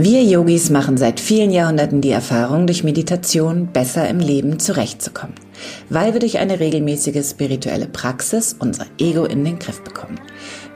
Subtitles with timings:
[0.00, 5.34] Wir Yogis machen seit vielen Jahrhunderten die Erfahrung, durch Meditation besser im Leben zurechtzukommen,
[5.90, 10.20] weil wir durch eine regelmäßige spirituelle Praxis unser Ego in den Griff bekommen.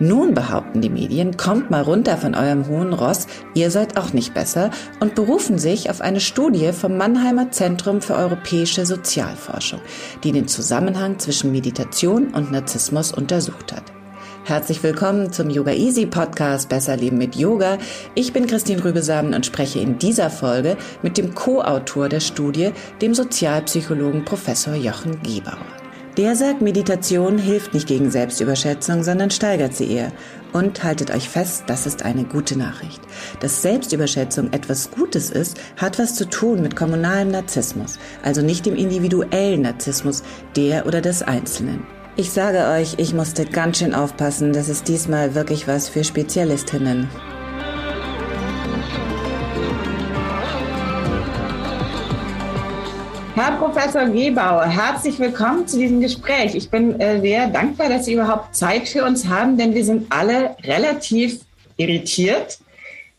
[0.00, 4.34] Nun behaupten die Medien, kommt mal runter von eurem hohen Ross, ihr seid auch nicht
[4.34, 9.82] besser und berufen sich auf eine Studie vom Mannheimer Zentrum für europäische Sozialforschung,
[10.24, 14.01] die den Zusammenhang zwischen Meditation und Narzissmus untersucht hat.
[14.44, 17.78] Herzlich willkommen zum Yoga Easy Podcast Besser Leben mit Yoga.
[18.16, 23.14] Ich bin Christine Rübesamen und spreche in dieser Folge mit dem Co-Autor der Studie, dem
[23.14, 25.64] Sozialpsychologen Professor Jochen Gebauer.
[26.16, 30.10] Der sagt, Meditation hilft nicht gegen Selbstüberschätzung, sondern steigert sie eher.
[30.52, 33.00] Und haltet euch fest, das ist eine gute Nachricht.
[33.38, 38.74] Dass Selbstüberschätzung etwas Gutes ist, hat was zu tun mit kommunalem Narzissmus, also nicht dem
[38.74, 40.24] individuellen Narzissmus
[40.56, 41.86] der oder des Einzelnen.
[42.14, 47.08] Ich sage euch, ich musste ganz schön aufpassen, das ist diesmal wirklich was für Spezialistinnen.
[53.34, 56.54] Herr Professor Gebauer, herzlich willkommen zu diesem Gespräch.
[56.54, 60.06] Ich bin äh, sehr dankbar, dass Sie überhaupt Zeit für uns haben, denn wir sind
[60.10, 61.40] alle relativ
[61.78, 62.58] irritiert.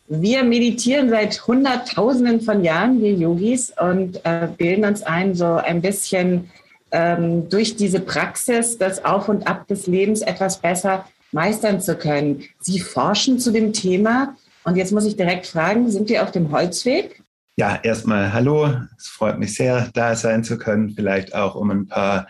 [0.06, 5.82] Wir meditieren seit Hunderttausenden von Jahren, wir Yogis, und äh, bilden uns ein, so ein
[5.82, 6.48] bisschen
[6.94, 12.44] ähm, durch diese Praxis das Auf und Ab des Lebens etwas besser meistern zu können.
[12.60, 16.52] Sie forschen zu dem Thema und jetzt muss ich direkt fragen, sind wir auf dem
[16.52, 17.20] Holzweg?
[17.56, 18.74] Ja, erstmal hallo.
[18.96, 20.90] Es freut mich sehr, da sein zu können.
[20.90, 22.28] Vielleicht auch um ein paar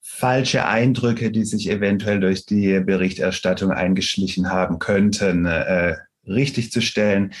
[0.00, 7.32] falsche Eindrücke, die sich eventuell durch die Berichterstattung eingeschlichen haben könnten, äh, richtig zu stellen.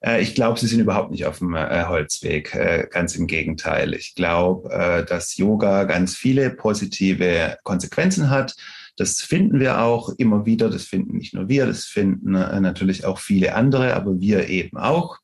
[0.00, 2.54] Äh, ich glaube, sie sind überhaupt nicht auf dem äh, Holzweg.
[2.54, 3.94] Äh, ganz im Gegenteil.
[3.94, 8.54] Ich glaube, dass Yoga ganz viele positive Konsequenzen hat.
[8.96, 10.70] Das finden wir auch immer wieder.
[10.70, 15.18] Das finden nicht nur wir, das finden natürlich auch viele andere, aber wir eben auch.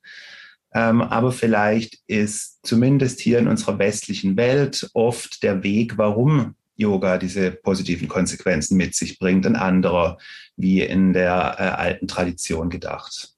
[0.75, 7.19] Ähm, aber vielleicht ist zumindest hier in unserer westlichen Welt oft der Weg, warum Yoga
[7.19, 10.19] diese positiven Konsequenzen mit sich bringt, ein anderer,
[10.57, 13.32] wie in der alten Tradition gedacht.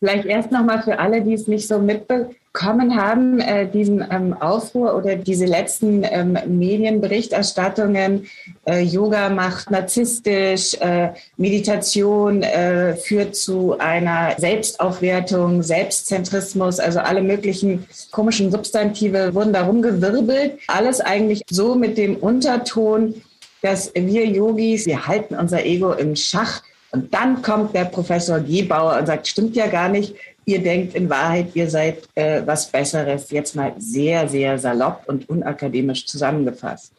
[0.00, 4.96] Vielleicht erst nochmal für alle, die es nicht so mitbekommen haben, äh, diesen ähm, Aufruhr
[4.96, 8.26] oder diese letzten ähm, Medienberichterstattungen,
[8.66, 17.86] äh, Yoga macht narzisstisch, äh, Meditation äh, führt zu einer Selbstaufwertung, Selbstzentrismus, also alle möglichen
[18.10, 20.60] komischen Substantive wurden darum gewirbelt.
[20.68, 23.20] Alles eigentlich so mit dem Unterton,
[23.60, 28.98] dass wir Yogis, wir halten unser Ego im Schach und dann kommt der Professor Gebauer
[28.98, 30.14] und sagt, stimmt ja gar nicht,
[30.44, 33.30] ihr denkt in Wahrheit, ihr seid äh, was Besseres.
[33.30, 36.92] Jetzt mal sehr, sehr salopp und unakademisch zusammengefasst.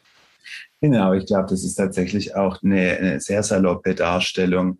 [0.80, 4.78] Genau, ich glaube, das ist tatsächlich auch eine, eine sehr saloppe Darstellung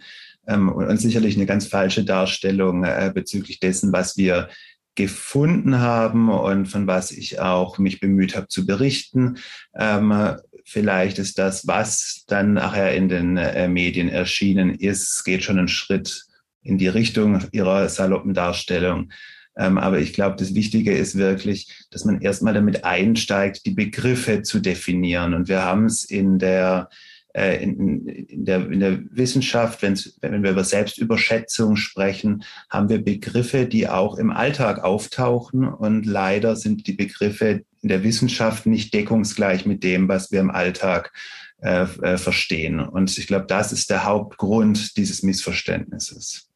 [0.49, 4.49] ähm, und, sicherlich eine ganz falsche Darstellung äh, bezüglich dessen, was wir
[4.95, 9.39] gefunden haben und von was ich auch mich bemüht habe zu berichten.
[9.75, 15.59] Ähm, vielleicht ist das, was dann nachher in den äh, Medien erschienen ist, geht schon
[15.59, 16.25] einen Schritt
[16.63, 19.11] in die Richtung ihrer saloppen Darstellung.
[19.57, 24.43] Ähm, aber ich glaube, das Wichtige ist wirklich, dass man erstmal damit einsteigt, die Begriffe
[24.43, 25.35] zu definieren.
[25.35, 26.89] Und wir haben es in der
[27.35, 33.67] äh, in, in, der, in der Wissenschaft, wenn wir über Selbstüberschätzung sprechen, haben wir Begriffe,
[33.67, 35.67] die auch im Alltag auftauchen.
[35.67, 40.51] Und leider sind die Begriffe in der Wissenschaft nicht deckungsgleich mit dem, was wir im
[40.51, 41.13] Alltag
[41.61, 42.81] äh, äh, verstehen.
[42.81, 46.49] Und ich glaube, das ist der Hauptgrund dieses Missverständnisses.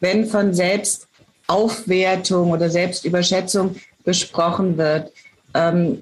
[0.00, 5.12] Wenn von Selbstaufwertung oder Selbstüberschätzung besprochen wird,
[5.54, 6.00] ähm,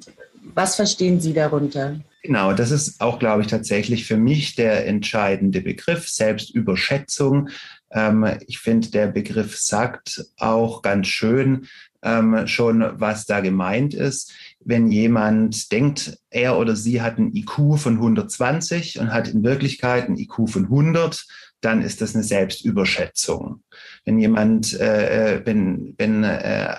[0.54, 2.00] was verstehen Sie darunter?
[2.22, 7.48] Genau, das ist auch, glaube ich, tatsächlich für mich der entscheidende Begriff, Selbstüberschätzung.
[7.90, 11.66] Ähm, ich finde, der Begriff sagt auch ganz schön
[12.02, 14.32] ähm, schon, was da gemeint ist.
[14.60, 20.08] Wenn jemand denkt, er oder sie hat ein IQ von 120 und hat in Wirklichkeit
[20.08, 21.26] ein IQ von 100,
[21.60, 23.62] dann ist das eine Selbstüberschätzung.
[24.04, 26.74] Wenn jemand, äh, äh wenn, wenn äh,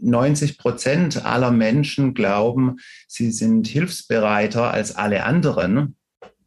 [0.00, 2.76] 90 Prozent aller Menschen glauben,
[3.06, 5.96] sie sind hilfsbereiter als alle anderen,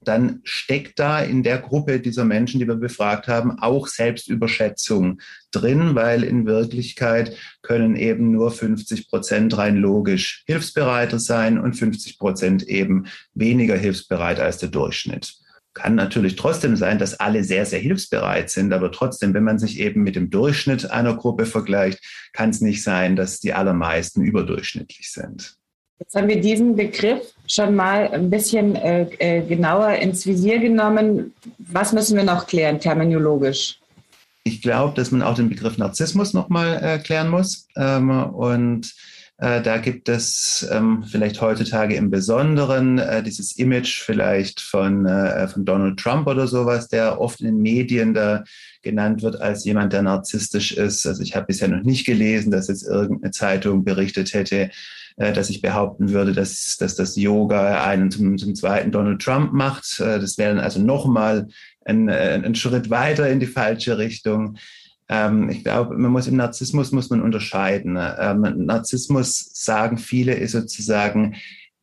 [0.01, 5.19] dann steckt da in der Gruppe dieser Menschen, die wir befragt haben, auch Selbstüberschätzung
[5.51, 12.17] drin, weil in Wirklichkeit können eben nur 50 Prozent rein logisch hilfsbereiter sein und 50
[12.17, 15.35] Prozent eben weniger hilfsbereit als der Durchschnitt.
[15.73, 19.79] Kann natürlich trotzdem sein, dass alle sehr, sehr hilfsbereit sind, aber trotzdem, wenn man sich
[19.79, 21.99] eben mit dem Durchschnitt einer Gruppe vergleicht,
[22.33, 25.58] kann es nicht sein, dass die allermeisten überdurchschnittlich sind.
[25.99, 31.33] Jetzt haben wir diesen Begriff schon mal ein bisschen äh, äh genauer ins Visier genommen.
[31.57, 33.79] Was müssen wir noch klären, terminologisch?
[34.49, 37.67] ich glaube, dass man auch den Begriff Narzissmus nochmal äh, muss.
[37.75, 38.93] Ähm, und
[39.37, 45.47] äh, da gibt es ähm, vielleicht heutzutage im Besonderen äh, dieses Image vielleicht von, äh,
[45.47, 48.43] von Donald Trump oder sowas, der oft in den Medien da
[48.81, 51.05] genannt wird als jemand, der narzisstisch ist.
[51.05, 54.71] Also ich habe bisher noch nicht gelesen, dass jetzt irgendeine Zeitung berichtet hätte,
[55.19, 59.53] äh, dass ich behaupten würde, dass, dass das Yoga einen zum, zum zweiten Donald Trump
[59.53, 59.99] macht.
[59.99, 61.47] Äh, das wäre dann also nochmal
[61.85, 64.57] ein, äh, ein Schritt weiter in die falsche Richtung.
[65.09, 67.97] Ähm, ich glaube, man muss im Narzissmus muss man unterscheiden.
[67.99, 71.35] Ähm, Narzissmus sagen viele ist sozusagen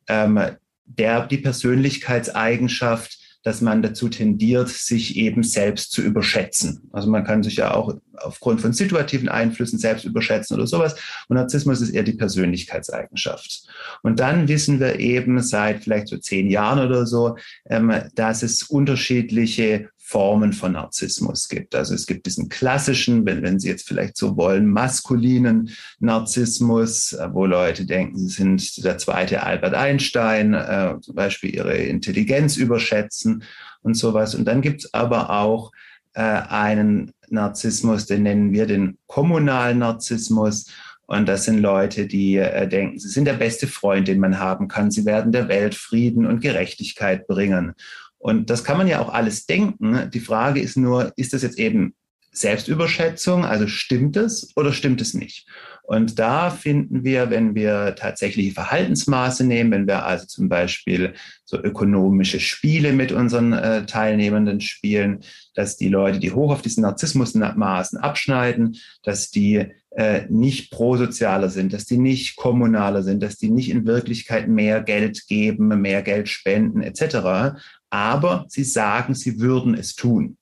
[0.07, 0.39] ähm,
[0.85, 6.89] der die Persönlichkeitseigenschaft, dass man dazu tendiert, sich eben selbst zu überschätzen.
[6.91, 10.95] Also man kann sich ja auch aufgrund von situativen Einflüssen selbst überschätzen oder sowas.
[11.27, 13.67] Und Narzissmus ist eher die Persönlichkeitseigenschaft.
[14.03, 17.37] Und dann wissen wir eben seit vielleicht so zehn Jahren oder so,
[17.69, 21.75] ähm, dass es unterschiedliche Formen von Narzissmus gibt.
[21.75, 25.69] Also es gibt diesen klassischen, wenn, wenn Sie jetzt vielleicht so wollen, maskulinen
[25.99, 31.75] Narzissmus, äh, wo Leute denken, sie sind der zweite Albert Einstein, äh, zum Beispiel ihre
[31.75, 33.43] Intelligenz überschätzen
[33.81, 34.33] und sowas.
[34.33, 35.73] Und dann gibt es aber auch
[36.13, 40.67] äh, einen Narzissmus, den nennen wir den kommunalen Narzissmus.
[41.05, 44.69] Und das sind Leute, die äh, denken, sie sind der beste Freund, den man haben
[44.69, 44.89] kann.
[44.89, 47.73] Sie werden der Welt Frieden und Gerechtigkeit bringen.
[48.17, 50.09] Und das kann man ja auch alles denken.
[50.11, 51.95] Die Frage ist nur, ist das jetzt eben
[52.31, 53.45] Selbstüberschätzung?
[53.45, 55.47] Also stimmt es oder stimmt es nicht?
[55.87, 61.13] Und da finden wir, wenn wir tatsächliche Verhaltensmaße nehmen, wenn wir also zum Beispiel
[61.45, 65.21] so ökonomische Spiele mit unseren äh, Teilnehmenden spielen,
[65.55, 71.71] dass die Leute, die hoch auf diesen Narzissmusmaßen abschneiden, dass die äh, nicht prosozialer sind,
[71.71, 76.27] dass die nicht kommunaler sind, dass die nicht in Wirklichkeit mehr Geld geben, mehr Geld
[76.27, 77.57] spenden etc.,
[77.89, 80.37] aber sie sagen, sie würden es tun.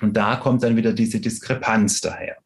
[0.00, 2.36] Und da kommt dann wieder diese Diskrepanz daher.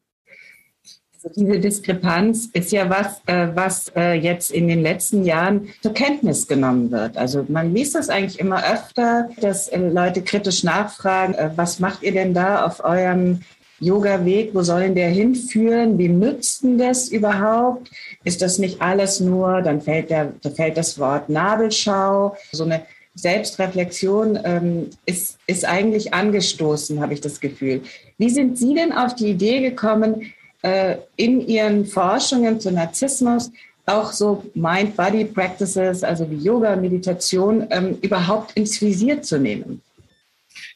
[1.15, 5.93] Also diese Diskrepanz ist ja was, äh, was äh, jetzt in den letzten Jahren zur
[5.93, 7.15] Kenntnis genommen wird.
[7.15, 12.03] Also man liest das eigentlich immer öfter, dass äh, Leute kritisch nachfragen, äh, was macht
[12.03, 13.39] ihr denn da auf eurem
[13.79, 15.97] Yoga-Weg, wo soll denn der hinführen?
[15.97, 17.89] Wie nützt denn das überhaupt?
[18.23, 22.85] Ist das nicht alles nur, dann fällt, der, da fällt das Wort Nabelschau, so eine
[23.15, 27.81] Selbstreflexion ähm, ist, ist eigentlich angestoßen, habe ich das Gefühl.
[28.17, 30.33] Wie sind Sie denn auf die Idee gekommen,
[30.63, 33.51] äh, in Ihren Forschungen zu Narzissmus
[33.85, 39.81] auch so Mind-Body-Practices, also wie Yoga, Meditation, ähm, überhaupt ins Visier zu nehmen?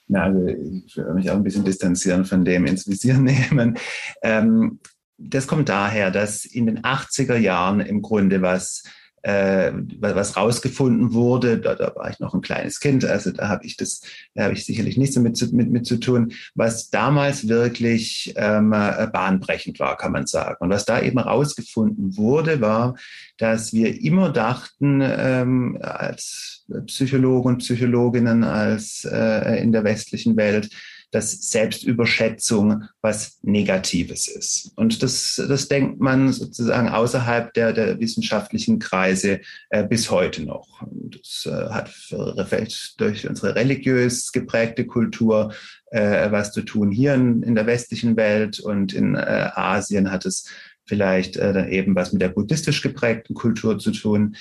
[0.08, 3.78] Na, also ich will mich auch ein bisschen distanzieren von dem ins Visier nehmen.
[4.22, 4.80] Ähm,
[5.18, 8.84] das kommt daher, dass in den 80er Jahren im Grunde was
[9.28, 11.60] äh, was rausgefunden wurde.
[11.60, 14.02] Da, da war ich noch ein kleines Kind, also da habe ich das,
[14.34, 19.08] da habe ich sicherlich nichts damit mit, mit zu tun, was damals wirklich ähm, äh,
[19.12, 20.56] bahnbrechend war, kann man sagen.
[20.60, 22.96] Und was da eben rausgefunden wurde, war,
[23.38, 30.70] dass wir immer dachten, ähm, als Psychologen und Psychologinnen, als äh, in der westlichen Welt,
[31.12, 34.72] dass Selbstüberschätzung was Negatives ist.
[34.76, 39.40] Und das, das denkt man sozusagen außerhalb der, der wissenschaftlichen Kreise
[39.70, 40.82] äh, bis heute noch.
[40.92, 45.54] Das äh, hat vielleicht durch unsere religiös geprägte Kultur
[45.92, 50.26] äh, was zu tun hier in, in, der westlichen Welt und in äh, Asien hat
[50.26, 50.50] es
[50.86, 54.36] vielleicht äh, eben was mit der buddhistisch geprägten Kultur zu tun.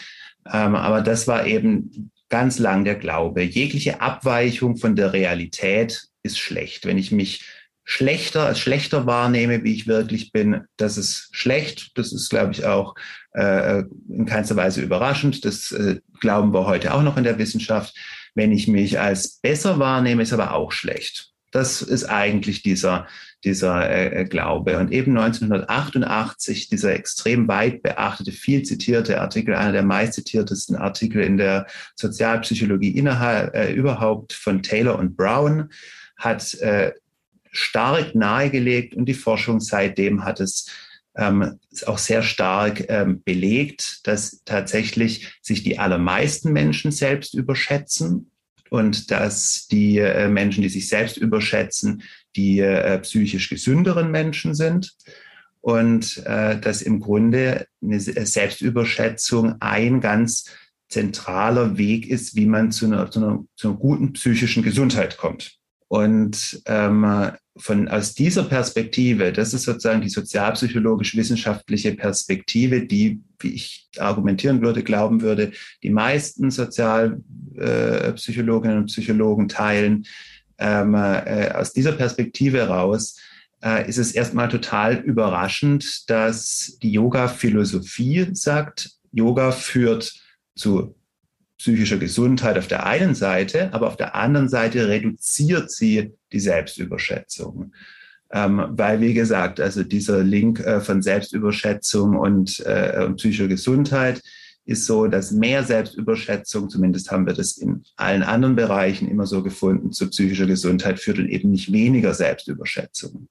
[0.52, 3.42] Ähm, aber das war eben ganz lang der Glaube.
[3.42, 6.84] Jegliche Abweichung von der Realität ist schlecht.
[6.84, 7.44] Wenn ich mich
[7.84, 11.92] schlechter als schlechter wahrnehme, wie ich wirklich bin, das ist schlecht.
[11.94, 12.96] Das ist, glaube ich, auch
[13.32, 15.44] äh, in keinster Weise überraschend.
[15.44, 17.96] Das äh, glauben wir heute auch noch in der Wissenschaft.
[18.34, 21.30] Wenn ich mich als besser wahrnehme, ist aber auch schlecht.
[21.52, 23.06] Das ist eigentlich dieser,
[23.44, 24.78] dieser äh, Glaube.
[24.78, 31.36] Und eben 1988 dieser extrem weit beachtete, viel zitierte Artikel, einer der meistzitiertesten Artikel in
[31.36, 35.70] der Sozialpsychologie innerhalb, äh, überhaupt von Taylor und Brown,
[36.16, 36.92] hat äh,
[37.50, 40.70] stark nahegelegt und die Forschung seitdem hat es
[41.16, 48.30] ähm, auch sehr stark ähm, belegt, dass tatsächlich sich die allermeisten Menschen selbst überschätzen
[48.70, 52.02] und dass die äh, Menschen, die sich selbst überschätzen,
[52.34, 54.94] die äh, psychisch gesünderen Menschen sind
[55.60, 60.50] und äh, dass im Grunde eine Selbstüberschätzung ein ganz
[60.88, 65.58] zentraler Weg ist, wie man zu einer, zu einer, zu einer guten psychischen Gesundheit kommt.
[65.88, 73.88] Und ähm, von, aus dieser Perspektive, das ist sozusagen die sozialpsychologisch-wissenschaftliche Perspektive, die, wie ich
[73.98, 75.52] argumentieren würde, glauben würde,
[75.82, 80.06] die meisten Sozialpsychologinnen äh, und Psychologen teilen.
[80.58, 83.16] Ähm, äh, aus dieser Perspektive heraus
[83.62, 90.12] äh, ist es erstmal total überraschend, dass die Yoga-Philosophie sagt, Yoga führt
[90.56, 90.95] zu
[91.58, 97.72] psychischer Gesundheit auf der einen Seite, aber auf der anderen Seite reduziert sie die Selbstüberschätzung.
[98.30, 104.20] Ähm, weil, wie gesagt, also dieser Link äh, von Selbstüberschätzung und, äh, und psychischer Gesundheit
[104.64, 109.44] ist so, dass mehr Selbstüberschätzung, zumindest haben wir das in allen anderen Bereichen immer so
[109.44, 113.28] gefunden, zu psychischer Gesundheit führt und eben nicht weniger Selbstüberschätzung.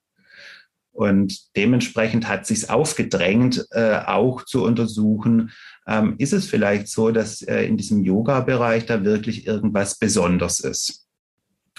[0.94, 5.52] Und dementsprechend hat sich aufgedrängt, äh, auch zu untersuchen,
[5.88, 11.06] ähm, ist es vielleicht so, dass äh, in diesem Yoga-Bereich da wirklich irgendwas Besonderes ist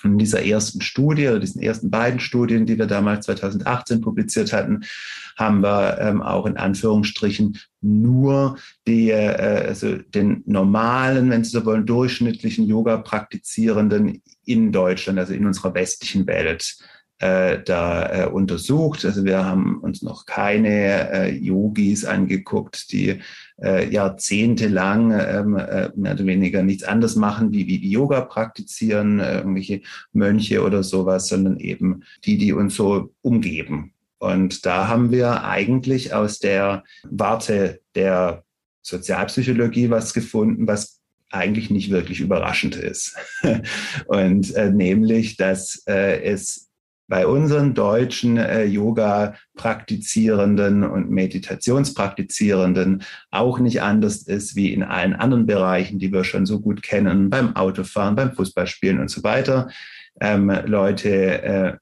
[0.05, 4.85] in dieser ersten Studie diesen ersten beiden Studien, die wir damals 2018 publiziert hatten,
[5.37, 11.65] haben wir ähm, auch in Anführungsstrichen nur die, äh, also den normalen, wenn Sie so
[11.65, 16.77] wollen, durchschnittlichen Yoga-Praktizierenden in Deutschland, also in unserer westlichen Welt
[17.19, 19.05] äh, da äh, untersucht.
[19.05, 23.21] Also wir haben uns noch keine äh, Yogis angeguckt, die
[23.63, 29.39] äh, jahrzehntelang ähm, äh, mehr oder weniger nichts anderes machen, wie, wie Yoga praktizieren, äh,
[29.39, 29.83] irgendwelche
[30.13, 33.93] Mönche oder sowas, sondern eben die, die uns so umgeben.
[34.19, 38.45] Und da haben wir eigentlich aus der Warte der
[38.83, 43.17] Sozialpsychologie was gefunden, was eigentlich nicht wirklich überraschend ist.
[44.07, 46.66] Und äh, nämlich, dass äh, es
[47.09, 55.47] bei unseren deutschen äh, Yoga-Praktizierenden und Meditationspraktizierenden auch nicht anders ist wie in allen anderen
[55.47, 59.69] Bereichen, die wir schon so gut kennen, beim Autofahren, beim Fußballspielen und so weiter.
[60.21, 61.77] Ähm, Leute äh,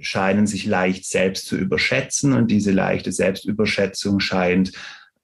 [0.00, 4.72] scheinen sich leicht selbst zu überschätzen und diese leichte Selbstüberschätzung scheint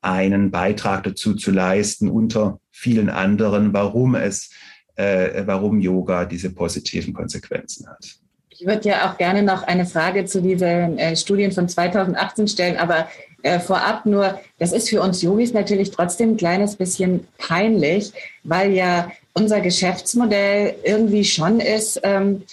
[0.03, 4.51] einen Beitrag dazu zu leisten unter vielen anderen, warum es,
[4.97, 8.21] äh, warum Yoga diese positiven Konsequenzen hat.
[8.59, 12.77] Ich würde ja auch gerne noch eine Frage zu diesen äh, Studien von 2018 stellen,
[12.79, 13.07] aber
[13.43, 18.13] äh, vorab nur, das ist für uns Yogis natürlich trotzdem ein kleines bisschen peinlich,
[18.45, 22.45] weil ja unser Geschäftsmodell irgendwie schon ist, ähm,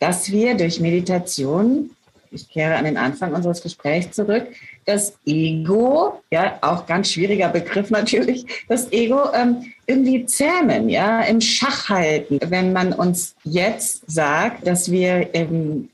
[0.00, 1.90] dass wir durch Meditation,
[2.34, 4.46] ich kehre an den Anfang unseres Gesprächs zurück,
[4.84, 11.40] das Ego, ja, auch ganz schwieriger Begriff natürlich, das Ego ähm, irgendwie zähmen, ja, im
[11.40, 12.38] Schach halten.
[12.46, 15.88] Wenn man uns jetzt sagt, dass wir ähm,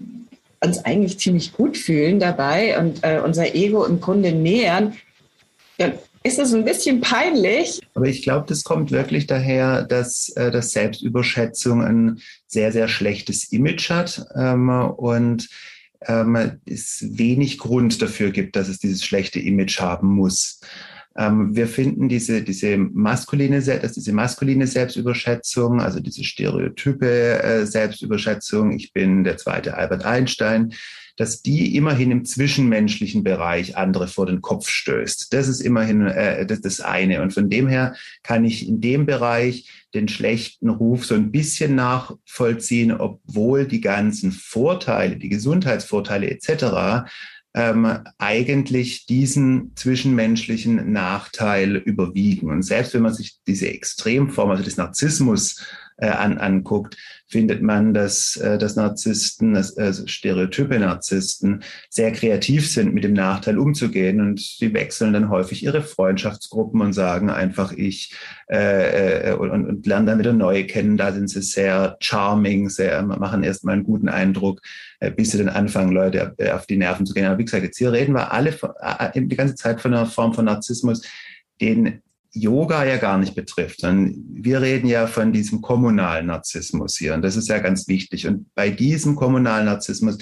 [0.62, 4.94] uns eigentlich ziemlich gut fühlen dabei und äh, unser Ego im Grunde nähern,
[5.78, 7.80] dann ist es ein bisschen peinlich.
[7.94, 13.50] Aber ich glaube, das kommt wirklich daher, dass, äh, dass Selbstüberschätzung ein sehr, sehr schlechtes
[13.52, 14.26] Image hat.
[14.36, 15.48] Ähm, und
[16.06, 20.60] ähm, es wenig Grund dafür gibt, dass es dieses schlechte Image haben muss.
[21.16, 28.72] Ähm, wir finden diese, diese maskuline, dass diese maskuline Selbstüberschätzung, also diese stereotype äh, Selbstüberschätzung,
[28.72, 30.72] ich bin der zweite Albert Einstein,
[31.20, 35.34] dass die immerhin im zwischenmenschlichen Bereich andere vor den Kopf stößt.
[35.34, 37.20] Das ist immerhin äh, das, das eine.
[37.20, 41.74] Und von dem her kann ich in dem Bereich den schlechten Ruf so ein bisschen
[41.74, 47.10] nachvollziehen, obwohl die ganzen Vorteile, die Gesundheitsvorteile etc
[47.54, 52.50] ähm, eigentlich diesen zwischenmenschlichen Nachteil überwiegen.
[52.50, 55.66] Und selbst wenn man sich diese Extremform, also des Narzissmus
[56.00, 62.92] äh, an, anguckt, findet man, dass, äh, dass Narzissten, also stereotype Narzissten, sehr kreativ sind,
[62.92, 64.20] mit dem Nachteil umzugehen.
[64.20, 68.14] Und sie wechseln dann häufig ihre Freundschaftsgruppen und sagen einfach ich
[68.50, 70.96] äh, äh, und, und lernen dann wieder neue kennen.
[70.96, 74.60] Da sind sie sehr charming, sehr, machen erstmal einen guten Eindruck,
[74.98, 77.26] äh, bis sie dann anfangen, Leute äh, auf die Nerven zu gehen.
[77.26, 80.34] Aber wie gesagt, jetzt hier reden wir alle äh, die ganze Zeit von einer Form
[80.34, 81.02] von Narzissmus,
[81.60, 82.02] den
[82.32, 83.82] Yoga ja gar nicht betrifft.
[83.82, 87.14] Wir reden ja von diesem kommunalen Narzissmus hier.
[87.14, 88.26] Und das ist ja ganz wichtig.
[88.26, 90.18] Und bei diesem kommunalen Narzissmus,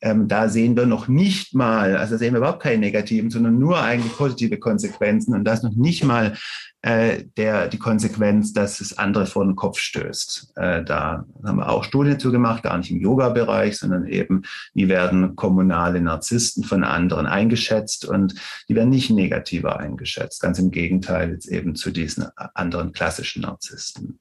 [0.00, 3.82] ähm, da sehen wir noch nicht mal, also sehen wir überhaupt keine negativen, sondern nur
[3.82, 5.34] eigentlich positive Konsequenzen.
[5.34, 6.36] Und das noch nicht mal
[6.82, 10.52] äh, der, die Konsequenz, dass es andere vor den Kopf stößt.
[10.54, 14.42] Äh, da haben wir auch Studien zu gemacht, gar nicht im Yoga-Bereich, sondern eben,
[14.74, 18.34] wie werden kommunale Narzissten von anderen eingeschätzt und
[18.68, 20.40] die werden nicht negativer eingeschätzt.
[20.40, 24.20] Ganz im Gegenteil jetzt eben zu diesen anderen klassischen Narzissten.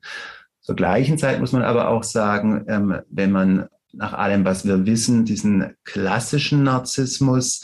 [0.62, 4.86] Zur gleichen Zeit muss man aber auch sagen, ähm, wenn man nach allem, was wir
[4.86, 7.62] wissen, diesen klassischen Narzissmus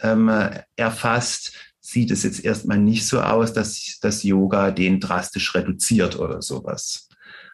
[0.00, 0.30] ähm,
[0.76, 6.42] erfasst, sieht es jetzt erstmal nicht so aus, dass das Yoga den drastisch reduziert oder
[6.42, 7.08] sowas.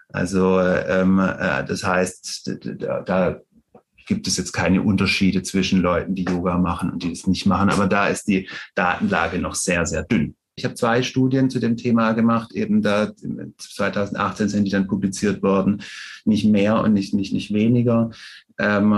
[0.09, 3.41] Also ähm, äh, das heißt, da, da
[4.07, 7.71] gibt es jetzt keine Unterschiede zwischen Leuten, die Yoga machen und die es nicht machen,
[7.71, 10.35] aber da ist die Datenlage noch sehr, sehr dünn.
[10.55, 13.13] Ich habe zwei Studien zu dem Thema gemacht, eben da
[13.57, 15.83] 2018 sind die dann publiziert worden,
[16.25, 18.11] nicht mehr und nicht, nicht, nicht weniger.
[18.59, 18.93] Ähm,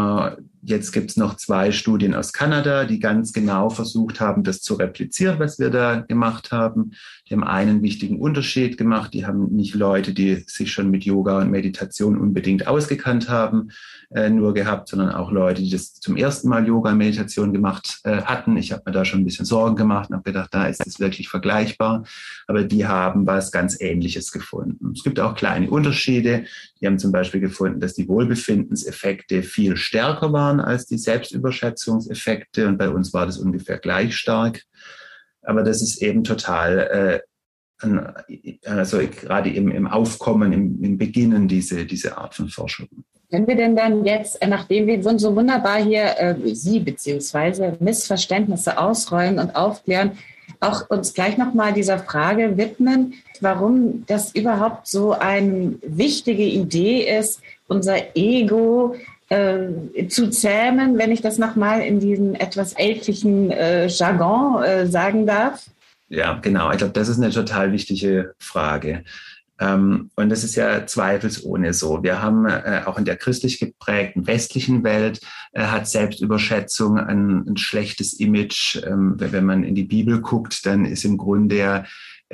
[0.66, 4.74] Jetzt gibt es noch zwei Studien aus Kanada, die ganz genau versucht haben, das zu
[4.74, 6.92] replizieren, was wir da gemacht haben.
[7.28, 9.12] Die haben einen wichtigen Unterschied gemacht.
[9.12, 13.72] Die haben nicht Leute, die sich schon mit Yoga und Meditation unbedingt ausgekannt haben,
[14.14, 18.00] äh, nur gehabt, sondern auch Leute, die das zum ersten Mal Yoga und Meditation gemacht
[18.04, 18.56] äh, hatten.
[18.56, 20.98] Ich habe mir da schon ein bisschen Sorgen gemacht und habe gedacht, da ist es
[20.98, 22.04] wirklich vergleichbar.
[22.46, 24.92] Aber die haben was ganz Ähnliches gefunden.
[24.94, 26.44] Es gibt auch kleine Unterschiede.
[26.80, 32.68] Die haben zum Beispiel gefunden, dass die Wohlbefindenseffekte viel stärker waren waren als die Selbstüberschätzungseffekte
[32.68, 34.62] und bei uns war das ungefähr gleich stark.
[35.42, 37.22] Aber das ist eben total,
[37.82, 37.88] äh,
[38.64, 42.88] also gerade im, im Aufkommen, im, im Beginnen diese, diese Art von Forschung.
[43.30, 48.78] Können wir denn dann jetzt, äh, nachdem wir so wunderbar hier äh, Sie beziehungsweise Missverständnisse
[48.78, 50.12] ausräumen und aufklären,
[50.60, 57.42] auch uns gleich nochmal dieser Frage widmen, warum das überhaupt so eine wichtige Idee ist,
[57.66, 58.94] unser Ego
[59.34, 65.26] äh, zu zähmen, wenn ich das nochmal in diesem etwas ältlichen äh, Jargon äh, sagen
[65.26, 65.66] darf?
[66.08, 66.70] Ja, genau.
[66.70, 69.04] Ich glaube, das ist eine total wichtige Frage.
[69.60, 72.02] Ähm, und das ist ja zweifelsohne so.
[72.02, 75.20] Wir haben äh, auch in der christlich geprägten westlichen Welt
[75.52, 78.76] äh, hat Selbstüberschätzung ein, ein schlechtes Image.
[78.84, 81.84] Ähm, wenn man in die Bibel guckt, dann ist im Grunde ja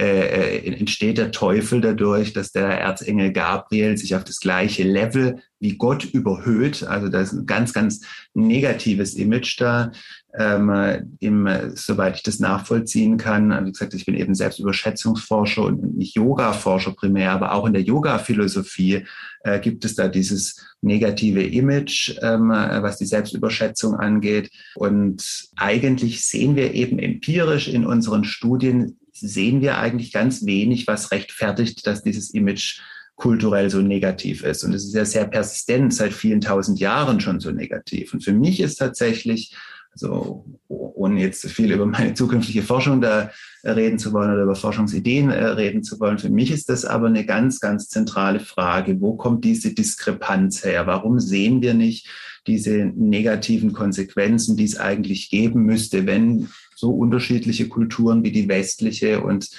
[0.01, 5.43] äh, äh, entsteht der Teufel dadurch, dass der Erzengel Gabriel sich auf das gleiche Level
[5.59, 6.85] wie Gott überhöht.
[6.85, 8.01] Also da ist ein ganz, ganz
[8.33, 9.93] negatives Image da,
[10.39, 13.67] ähm, im, soweit ich das nachvollziehen kann.
[13.67, 17.83] Wie gesagt, ich bin eben selbst Überschätzungsforscher und nicht Yoga-Forscher primär, aber auch in der
[17.83, 19.05] Yoga-Philosophie
[19.43, 24.51] äh, gibt es da dieses negative Image, ähm, was die Selbstüberschätzung angeht.
[24.77, 31.11] Und eigentlich sehen wir eben empirisch in unseren Studien sehen wir eigentlich ganz wenig, was
[31.11, 32.81] rechtfertigt, dass dieses Image
[33.17, 34.65] kulturell so negativ ist.
[34.65, 38.15] Und es ist ja sehr persistent, seit vielen tausend Jahren schon so negativ.
[38.15, 39.55] Und für mich ist tatsächlich,
[39.93, 43.31] also ohne jetzt viel über meine zukünftige Forschung da
[43.63, 47.09] reden zu wollen oder über Forschungsideen äh, reden zu wollen, für mich ist das aber
[47.09, 49.01] eine ganz, ganz zentrale Frage.
[49.01, 50.87] Wo kommt diese Diskrepanz her?
[50.87, 52.09] Warum sehen wir nicht
[52.47, 56.49] diese negativen Konsequenzen, die es eigentlich geben müsste, wenn
[56.81, 59.51] so unterschiedliche Kulturen wie die westliche und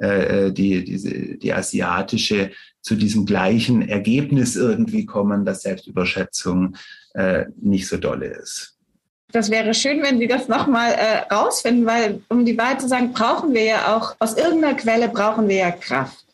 [0.00, 6.76] äh, äh, die, diese, die asiatische zu diesem gleichen Ergebnis irgendwie kommen, dass Selbstüberschätzung
[7.14, 8.78] äh, nicht so dolle ist.
[9.32, 13.12] Das wäre schön, wenn Sie das nochmal äh, rausfinden, weil, um die Wahrheit zu sagen,
[13.12, 16.24] brauchen wir ja auch, aus irgendeiner Quelle brauchen wir ja Kraft.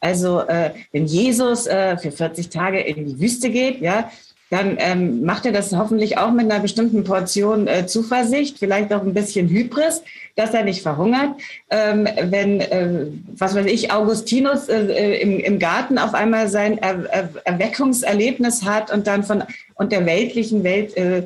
[0.00, 4.10] Also, äh, wenn Jesus äh, für 40 Tage in die Wüste geht, ja,
[4.50, 9.02] dann ähm, macht er das hoffentlich auch mit einer bestimmten Portion äh, Zuversicht, vielleicht auch
[9.02, 10.02] ein bisschen Hybris,
[10.34, 11.30] dass er nicht verhungert.
[11.70, 16.78] Ähm, wenn, äh, was weiß ich, Augustinus äh, äh im, im Garten auf einmal sein
[16.78, 19.44] er er Erweckungserlebnis hat und dann von
[19.76, 21.22] und der weltlichen Welt äh,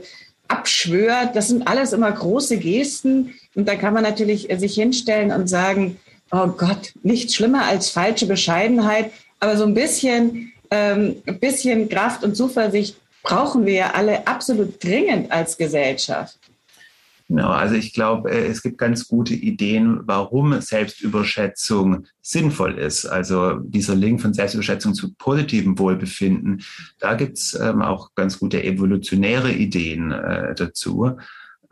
[0.49, 3.35] abschwört, das sind alles immer große Gesten.
[3.55, 5.97] Und da kann man natürlich äh, sich hinstellen und sagen,
[6.31, 9.11] oh Gott, nichts schlimmer als falsche Bescheidenheit,
[9.41, 14.83] aber so ein bisschen, ähm, ein bisschen Kraft und Zuversicht brauchen wir ja alle absolut
[14.85, 16.39] dringend als Gesellschaft.
[17.29, 23.07] Genau, also ich glaube, äh, es gibt ganz gute Ideen, warum Selbstüberschätzung sinnvoll ist.
[23.07, 26.63] Also dieser Link von Selbstüberschätzung zu positivem Wohlbefinden,
[27.01, 31.17] da gibt es ähm, auch ganz gute evolutionäre Ideen äh, dazu.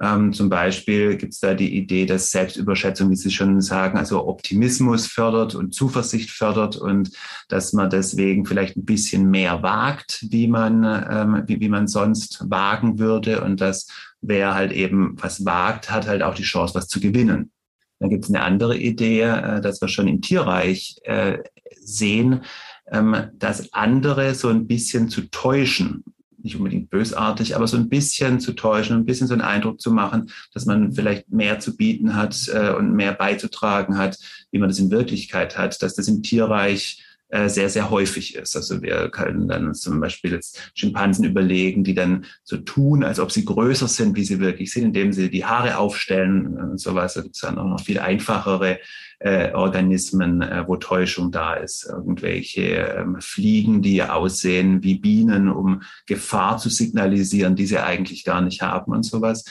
[0.02, 4.26] Ähm, zum Beispiel gibt es da die Idee, dass Selbstüberschätzung, wie Sie schon sagen, also
[4.26, 7.12] Optimismus fördert und Zuversicht fördert und
[7.48, 12.44] dass man deswegen vielleicht ein bisschen mehr wagt, wie man, ähm, wie, wie man sonst
[12.50, 13.86] wagen würde und dass
[14.20, 17.52] wer halt eben was wagt, hat halt auch die Chance, was zu gewinnen.
[18.00, 21.38] Dann gibt es eine andere Idee, äh, dass wir schon im Tierreich äh,
[21.80, 22.42] sehen,
[22.90, 26.02] ähm, dass andere so ein bisschen zu täuschen
[26.44, 29.92] nicht unbedingt bösartig, aber so ein bisschen zu täuschen, ein bisschen so einen Eindruck zu
[29.92, 34.18] machen, dass man vielleicht mehr zu bieten hat äh, und mehr beizutragen hat,
[34.50, 37.02] wie man das in Wirklichkeit hat, dass das im Tierreich
[37.32, 38.54] äh, sehr, sehr häufig ist.
[38.56, 43.32] Also wir können dann zum Beispiel jetzt Schimpansen überlegen, die dann so tun, als ob
[43.32, 47.14] sie größer sind, wie sie wirklich sind, indem sie die Haare aufstellen und sowas.
[47.14, 48.80] Da gibt es dann auch noch viel einfachere
[49.18, 51.86] äh, Organismen, äh, wo Täuschung da ist.
[51.86, 52.60] Irgendwelche
[52.98, 58.60] ähm, Fliegen, die aussehen wie Bienen, um Gefahr zu signalisieren, die sie eigentlich gar nicht
[58.60, 59.46] haben und sowas.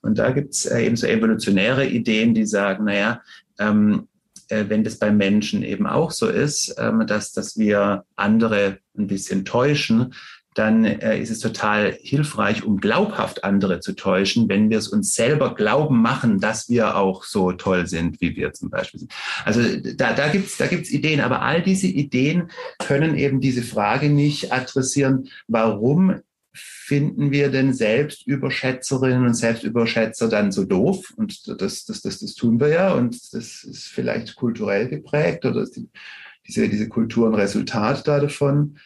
[0.00, 3.20] Und da gibt's äh, eben so evolutionäre Ideen, die sagen, naja,
[3.58, 4.08] ähm,
[4.48, 9.06] äh, wenn das bei Menschen eben auch so ist, ähm, dass, dass wir andere ein
[9.06, 10.14] bisschen täuschen,
[10.56, 15.14] dann äh, ist es total hilfreich, um glaubhaft andere zu täuschen, wenn wir es uns
[15.14, 19.12] selber glauben machen, dass wir auch so toll sind, wie wir zum Beispiel sind.
[19.44, 19.60] Also
[19.96, 24.52] da, da gibt's da gibt's Ideen, aber all diese Ideen können eben diese Frage nicht
[24.52, 26.20] adressieren, warum
[26.56, 31.12] finden wir denn Selbstüberschätzerinnen und Selbstüberschätzer dann so doof?
[31.16, 35.62] Und das, das, das, das tun wir ja und das ist vielleicht kulturell geprägt oder
[35.62, 35.88] ist die,
[36.46, 38.78] diese, diese Kultur ein Resultat da davon?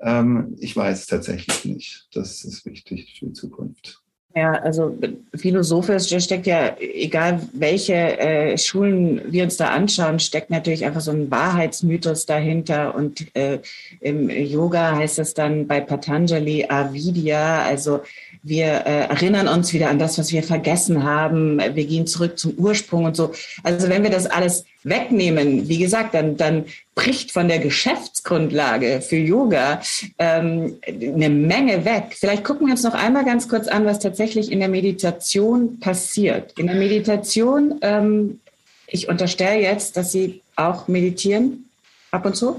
[0.00, 2.08] Ähm, ich weiß es tatsächlich nicht.
[2.12, 4.02] Das ist wichtig für die Zukunft.
[4.34, 4.96] Ja, also
[5.34, 11.10] philosophisch steckt ja, egal welche äh, Schulen wir uns da anschauen, steckt natürlich einfach so
[11.10, 12.94] ein Wahrheitsmythos dahinter.
[12.94, 13.60] Und äh,
[14.00, 18.02] im Yoga heißt es dann bei Patanjali Avidya, also
[18.42, 21.58] wir äh, erinnern uns wieder an das, was wir vergessen haben.
[21.58, 23.32] Wir gehen zurück zum Ursprung und so.
[23.62, 29.16] Also wenn wir das alles wegnehmen, wie gesagt, dann, dann bricht von der Geschäftsgrundlage für
[29.16, 29.80] Yoga
[30.18, 32.16] ähm, eine Menge weg.
[32.18, 36.58] Vielleicht gucken wir uns noch einmal ganz kurz an, was tatsächlich in der Meditation passiert.
[36.58, 38.40] In der Meditation, ähm,
[38.86, 41.66] ich unterstelle jetzt, dass Sie auch meditieren,
[42.10, 42.56] ab und zu?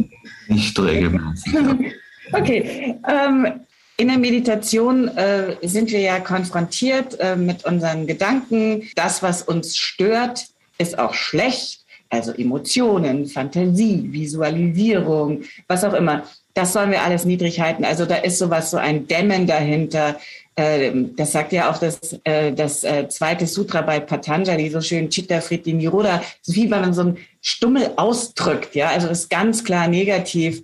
[0.47, 1.53] Nicht regelmäßig.
[2.31, 2.95] okay.
[3.07, 3.61] Ähm,
[3.99, 8.89] in der Meditation äh, sind wir ja konfrontiert äh, mit unseren Gedanken.
[8.95, 10.45] Das, was uns stört,
[10.77, 11.81] ist auch schlecht.
[12.09, 16.23] Also Emotionen, Fantasie, Visualisierung, was auch immer.
[16.53, 17.83] Das sollen wir alles niedrig halten.
[17.83, 20.17] Also da ist sowas, so ein Dämmen dahinter.
[20.55, 25.09] Äh, das sagt ja auch das, äh, das äh, zweite Sutra bei Patanjali, so schön
[25.09, 28.75] Chitta Fritti Niroda, wie man so einen Stummel ausdrückt.
[28.75, 30.63] Ja, also ist ganz klar negativ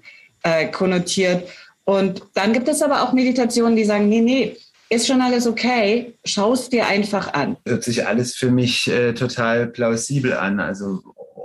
[0.74, 1.50] konnotiert.
[1.86, 4.58] Und dann gibt es aber auch Meditationen, die sagen, nee, nee,
[4.90, 7.58] ist schon alles okay, schau es dir einfach an.
[7.66, 10.60] Hört sich alles für mich äh, total plausibel an.
[10.60, 11.02] Also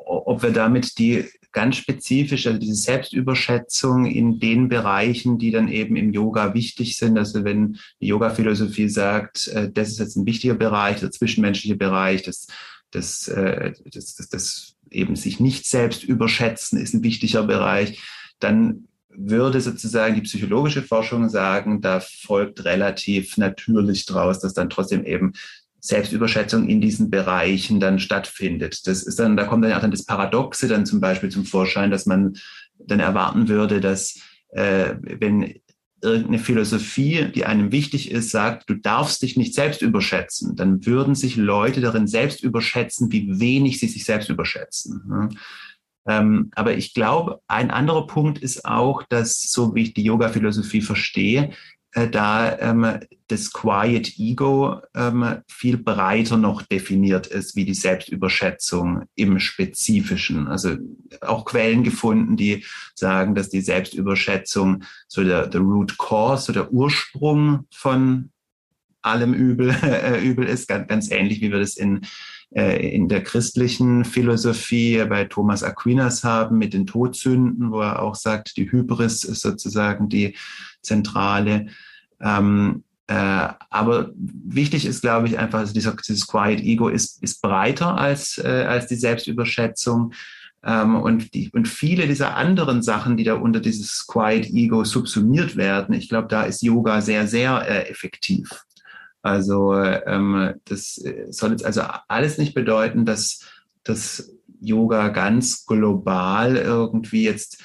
[0.07, 5.97] ob wir damit die ganz spezifisch, also diese Selbstüberschätzung in den Bereichen, die dann eben
[5.97, 7.19] im Yoga wichtig sind.
[7.19, 12.23] Also wenn die Yoga-Philosophie sagt, äh, das ist jetzt ein wichtiger Bereich, der zwischenmenschliche Bereich,
[12.23, 12.47] das,
[12.91, 18.01] das, äh, das, das, das eben sich nicht selbst überschätzen ist ein wichtiger Bereich,
[18.41, 18.89] dann
[19.29, 25.33] würde sozusagen die psychologische Forschung sagen, da folgt relativ natürlich draus, dass dann trotzdem eben
[25.81, 28.87] Selbstüberschätzung in diesen Bereichen dann stattfindet.
[28.87, 31.91] Das ist dann, da kommt dann auch dann das Paradoxe dann zum Beispiel zum Vorschein,
[31.91, 32.37] dass man
[32.79, 34.19] dann erwarten würde, dass
[34.51, 35.61] äh, wenn
[36.03, 41.15] irgendeine Philosophie, die einem wichtig ist, sagt, du darfst dich nicht selbst überschätzen, dann würden
[41.15, 45.03] sich Leute darin selbst überschätzen, wie wenig sie sich selbst überschätzen.
[46.07, 50.81] Ähm, aber ich glaube, ein anderer Punkt ist auch, dass, so wie ich die Yoga-Philosophie
[50.81, 51.53] verstehe,
[51.93, 59.05] äh, da ähm, das Quiet Ego ähm, viel breiter noch definiert ist, wie die Selbstüberschätzung
[59.15, 60.47] im Spezifischen.
[60.47, 60.77] Also
[61.21, 66.73] auch Quellen gefunden, die sagen, dass die Selbstüberschätzung so der, der Root Cause, so der
[66.73, 68.31] Ursprung von
[69.03, 72.03] allem Übel, äh, Übel ist, ganz, ganz ähnlich wie wir das in
[72.53, 78.57] in der christlichen Philosophie bei Thomas Aquinas haben mit den Todsünden, wo er auch sagt,
[78.57, 80.35] die Hybris ist sozusagen die
[80.83, 81.67] zentrale.
[82.21, 87.43] Ähm, äh, aber wichtig ist, glaube ich, einfach, also dieser, dieses Quiet Ego ist, ist
[87.43, 90.13] breiter als, äh, als die Selbstüberschätzung.
[90.63, 95.57] Ähm, und, die, und viele dieser anderen Sachen, die da unter dieses Quiet Ego subsumiert
[95.57, 98.65] werden, ich glaube, da ist Yoga sehr, sehr äh, effektiv.
[99.23, 103.41] Also ähm, das äh, soll jetzt also alles nicht bedeuten, dass
[103.85, 107.63] das Yoga ganz global irgendwie jetzt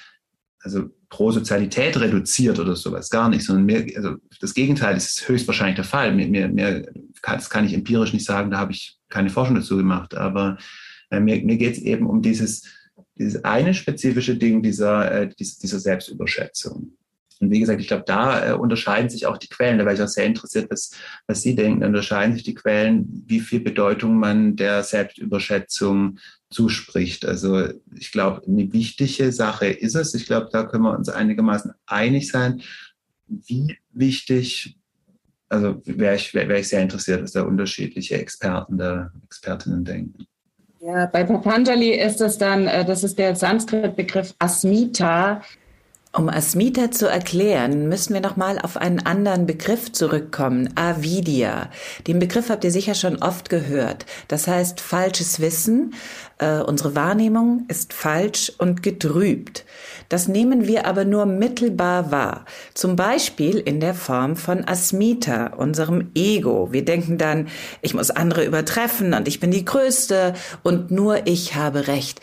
[0.60, 5.76] also pro Sozialität reduziert oder sowas, gar nicht, sondern mehr, also das Gegenteil ist höchstwahrscheinlich
[5.76, 6.14] der Fall.
[6.14, 6.92] Mir, mir, mir
[7.22, 10.58] kann, das kann ich empirisch nicht sagen, da habe ich keine Forschung dazu gemacht, aber
[11.12, 12.64] äh, mir, mir geht es eben um dieses,
[13.18, 16.98] dieses eine spezifische Ding dieser, äh, dieser Selbstüberschätzung.
[17.40, 19.78] Und wie gesagt, ich glaube, da äh, unterscheiden sich auch die Quellen.
[19.78, 20.92] Da wäre ich auch sehr interessiert, was,
[21.28, 21.82] was Sie denken.
[21.82, 26.20] Da unterscheiden sich die Quellen, wie viel Bedeutung man der Selbstüberschätzung
[26.50, 27.26] zuspricht.
[27.26, 30.14] Also ich glaube, eine wichtige Sache ist es.
[30.14, 32.62] Ich glaube, da können wir uns einigermaßen einig sein.
[33.28, 34.78] Wie wichtig,
[35.50, 40.26] also wäre ich, wäre wär ich sehr interessiert, was da unterschiedliche Experten, der Expertinnen denken.
[40.80, 45.42] Ja, bei Patanjali ist es dann, äh, das ist der Sanskrit-Begriff Asmita,
[46.16, 51.70] um Asmita zu erklären, müssen wir nochmal auf einen anderen Begriff zurückkommen, Avidya.
[52.08, 54.06] Den Begriff habt ihr sicher schon oft gehört.
[54.28, 55.94] Das heißt falsches Wissen.
[56.38, 59.66] Äh, unsere Wahrnehmung ist falsch und getrübt.
[60.10, 62.46] Das nehmen wir aber nur mittelbar wahr.
[62.74, 66.72] Zum Beispiel in der Form von Asmita, unserem Ego.
[66.72, 67.48] Wir denken dann,
[67.82, 72.22] ich muss andere übertreffen und ich bin die Größte und nur ich habe Recht.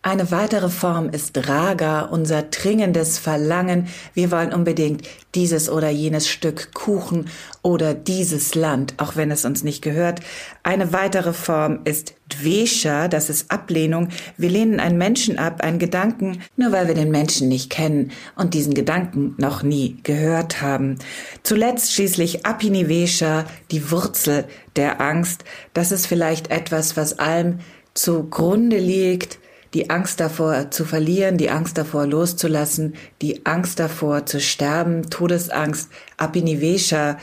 [0.00, 3.88] Eine weitere Form ist Raga, unser dringendes Verlangen.
[4.14, 5.02] Wir wollen unbedingt
[5.34, 7.28] dieses oder jenes Stück Kuchen
[7.62, 10.20] oder dieses Land, auch wenn es uns nicht gehört.
[10.62, 14.10] Eine weitere Form ist Dvesha, das ist Ablehnung.
[14.36, 18.54] Wir lehnen einen Menschen ab, einen Gedanken, nur weil wir den Menschen nicht kennen und
[18.54, 20.98] diesen Gedanken noch nie gehört haben.
[21.42, 24.44] Zuletzt schließlich Apinivesha, die Wurzel
[24.76, 25.42] der Angst.
[25.74, 27.58] Das ist vielleicht etwas, was allem
[27.94, 29.40] zugrunde liegt,
[29.74, 35.90] die Angst davor zu verlieren, die Angst davor loszulassen, die Angst davor zu sterben, Todesangst,
[36.16, 37.18] Abhinivesha,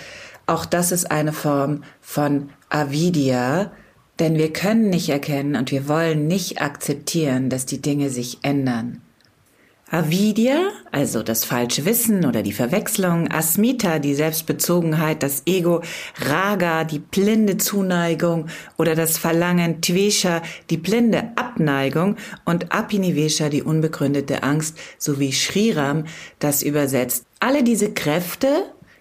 [0.47, 3.71] auch das ist eine Form von Avidya,
[4.19, 9.01] denn wir können nicht erkennen und wir wollen nicht akzeptieren, dass die Dinge sich ändern.
[9.95, 15.83] Avidya, also das falsche Wissen oder die Verwechslung, Asmita, die Selbstbezogenheit, das Ego,
[16.19, 24.43] Raga, die blinde Zuneigung oder das Verlangen, Tvesha, die blinde Abneigung und Apinivesha, die unbegründete
[24.43, 26.03] Angst, sowie Shriram,
[26.39, 27.25] das übersetzt.
[27.39, 28.49] Alle diese Kräfte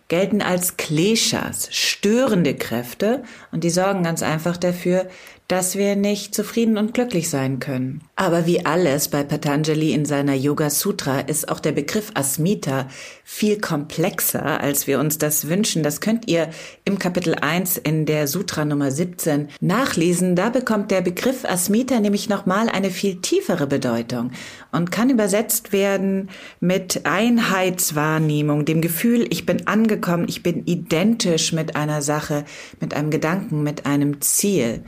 [0.07, 5.09] gelten als Kleshas, störende Kräfte und die sorgen ganz einfach dafür,
[5.49, 8.01] dass wir nicht zufrieden und glücklich sein können.
[8.17, 12.89] Aber wie alles bei Patanjali in seiner Yoga Sutra ist auch der Begriff Asmita
[13.25, 15.83] viel komplexer, als wir uns das wünschen.
[15.83, 16.49] Das könnt ihr
[16.87, 20.35] im Kapitel 1 in der Sutra Nummer 17 nachlesen.
[20.35, 24.31] Da bekommt der Begriff Asmita nämlich nochmal eine viel tiefere Bedeutung
[24.73, 26.31] und kann übersetzt werden
[26.61, 32.47] mit Einheitswahrnehmung, dem Gefühl, ich bin angekommen, ich bin identisch mit einer Sache,
[32.81, 34.85] mit einem Gedanken, mit einem Ziel.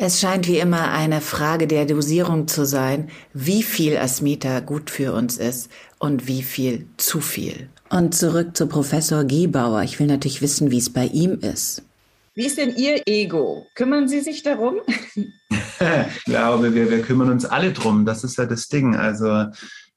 [0.00, 5.12] Es scheint wie immer eine Frage der Dosierung zu sein, wie viel Asmita gut für
[5.12, 7.68] uns ist und wie viel zu viel.
[7.90, 9.82] Und zurück zu Professor Giebauer.
[9.82, 11.82] Ich will natürlich wissen, wie es bei ihm ist.
[12.36, 13.66] Wie ist denn Ihr Ego?
[13.74, 14.76] Kümmern Sie sich darum?
[15.16, 18.06] ich glaube, wir, wir kümmern uns alle drum.
[18.06, 18.94] Das ist ja das Ding.
[18.94, 19.46] Also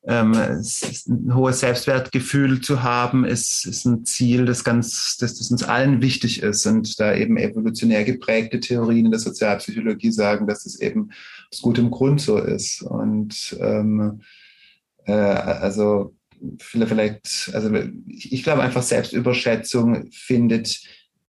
[0.03, 5.63] ähm, ein hohes Selbstwertgefühl zu haben, ist, ist ein Ziel, das ganz, das, das uns
[5.63, 6.65] allen wichtig ist.
[6.65, 11.11] Und da eben evolutionär geprägte Theorien in der Sozialpsychologie sagen, dass es eben
[11.51, 12.81] aus gutem Grund so ist.
[12.81, 14.21] Und ähm,
[15.05, 16.15] äh, also
[16.57, 17.71] vielleicht, also
[18.07, 20.81] ich glaube einfach Selbstüberschätzung findet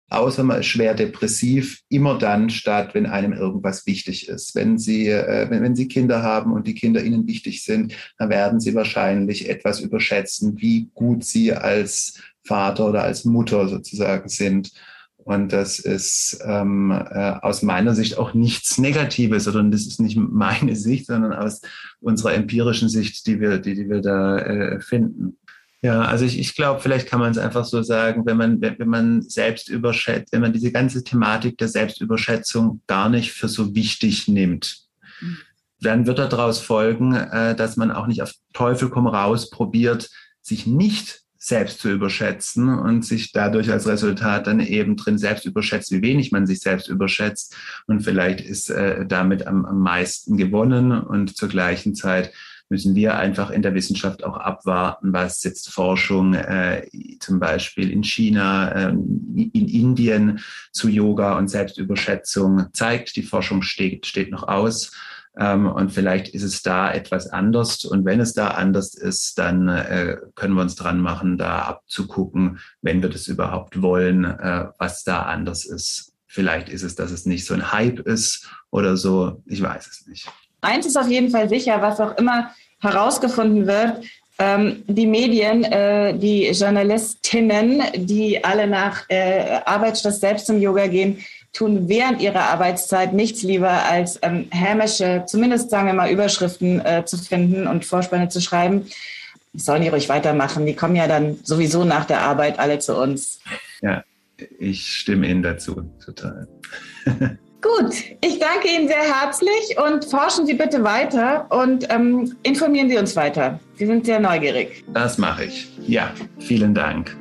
[0.09, 4.55] außer man ist schwer depressiv, immer dann statt, wenn einem irgendwas wichtig ist.
[4.55, 8.29] Wenn Sie, äh, wenn, wenn Sie Kinder haben und die Kinder Ihnen wichtig sind, dann
[8.29, 14.71] werden Sie wahrscheinlich etwas überschätzen, wie gut Sie als Vater oder als Mutter sozusagen sind.
[15.17, 20.17] Und das ist ähm, äh, aus meiner Sicht auch nichts Negatives, sondern das ist nicht
[20.17, 21.61] meine Sicht, sondern aus
[21.99, 25.37] unserer empirischen Sicht, die wir, die, die wir da äh, finden.
[25.85, 28.79] Ja, also ich, ich glaube, vielleicht kann man es einfach so sagen, wenn man, wenn,
[28.79, 33.75] wenn man selbst überschätzt, wenn man diese ganze Thematik der Selbstüberschätzung gar nicht für so
[33.75, 34.79] wichtig nimmt,
[35.21, 35.37] mhm.
[35.81, 40.09] dann wird daraus folgen, äh, dass man auch nicht auf Teufel komm raus probiert,
[40.41, 45.91] sich nicht selbst zu überschätzen und sich dadurch als Resultat dann eben drin selbst überschätzt,
[45.91, 47.55] wie wenig man sich selbst überschätzt.
[47.85, 52.31] Und vielleicht ist äh, damit am, am meisten gewonnen und zur gleichen Zeit
[52.69, 56.87] müssen wir einfach in der Wissenschaft auch abwarten, was jetzt Forschung äh,
[57.19, 60.39] zum Beispiel in China, äh, in Indien
[60.71, 63.15] zu Yoga und Selbstüberschätzung zeigt.
[63.15, 64.91] Die Forschung steht, steht noch aus.
[65.37, 67.85] Ähm, und vielleicht ist es da etwas anders.
[67.85, 72.59] Und wenn es da anders ist, dann äh, können wir uns dran machen, da abzugucken,
[72.81, 76.13] wenn wir das überhaupt wollen, äh, was da anders ist.
[76.25, 79.41] Vielleicht ist es, dass es nicht so ein Hype ist oder so.
[79.45, 80.29] Ich weiß es nicht.
[80.65, 82.51] Eins ist auf jeden Fall sicher, was auch immer
[82.81, 84.03] herausgefunden wird,
[84.37, 91.19] ähm, die Medien, äh, die Journalistinnen, die alle nach äh, Arbeitsstress selbst zum Yoga gehen,
[91.53, 97.05] tun während ihrer Arbeitszeit nichts lieber als ähm, hämische, zumindest sagen wir mal, Überschriften äh,
[97.05, 98.87] zu finden und Vorspanne zu schreiben.
[99.53, 100.65] Sollen die ruhig weitermachen.
[100.65, 103.39] Die kommen ja dann sowieso nach der Arbeit alle zu uns.
[103.81, 104.03] Ja,
[104.59, 106.49] ich stimme Ihnen dazu, total.
[107.65, 112.97] Gut, ich danke Ihnen sehr herzlich und forschen Sie bitte weiter und ähm, informieren Sie
[112.97, 113.59] uns weiter.
[113.75, 114.83] Sie sind sehr neugierig.
[114.93, 115.67] Das mache ich.
[115.87, 117.17] Ja, vielen Dank.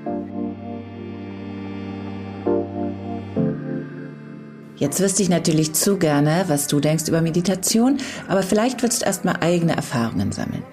[4.77, 9.07] Jetzt wüsste ich natürlich zu gerne, was du denkst über Meditation, aber vielleicht willst du
[9.07, 10.65] erstmal eigene Erfahrungen sammeln.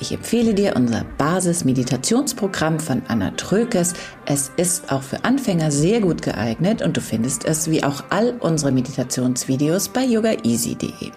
[0.00, 3.92] Ich empfehle dir unser Basis-Meditationsprogramm von Anna Trökes.
[4.24, 8.34] Es ist auch für Anfänger sehr gut geeignet und du findest es wie auch all
[8.40, 11.10] unsere Meditationsvideos bei yogaeasy.de.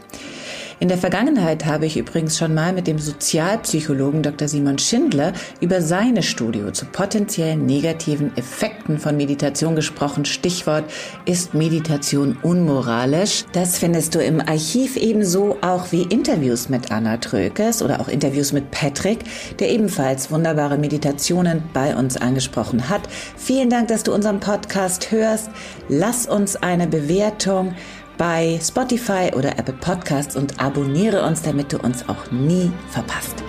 [0.80, 4.48] In der Vergangenheit habe ich übrigens schon mal mit dem Sozialpsychologen Dr.
[4.48, 10.26] Simon Schindler über seine Studie zu potenziellen negativen Effekten von Meditation gesprochen.
[10.26, 10.86] Stichwort
[11.26, 13.46] ist Meditation unmoralisch.
[13.54, 18.52] Das findest du im Archiv ebenso auch wie Interviews mit Anna Trökes oder auch Interviews
[18.52, 19.20] mit Patrick,
[19.60, 23.02] der ebenfalls wunderbare Meditationen bei uns angesprochen hat.
[23.38, 25.50] Vielen Dank, dass du unseren Podcast hörst.
[25.88, 27.76] Lass uns eine Bewertung
[28.18, 33.44] bei Spotify oder Apple Podcasts und abonniere uns, damit du uns auch nie verpasst.